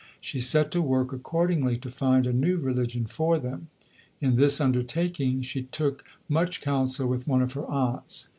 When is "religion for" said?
2.57-3.37